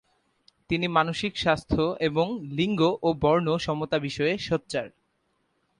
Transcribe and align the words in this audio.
তিনি 0.69 0.87
মানসিক 0.87 1.33
স্বাস্থ্য 1.37 1.81
এবং 1.99 2.27
লিঙ্গ 2.51 2.81
ও 3.03 3.09
বর্ণ 3.13 3.47
সমতা 3.57 3.97
বিষয়ে 3.99 4.33
সোচ্চার। 4.39 4.87